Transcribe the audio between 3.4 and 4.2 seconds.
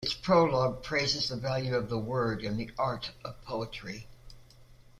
poetry.